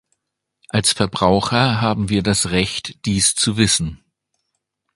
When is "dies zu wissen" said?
3.05-4.03